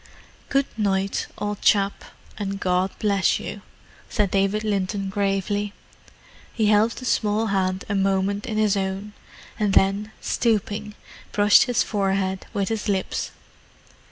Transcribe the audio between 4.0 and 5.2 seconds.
said David Linton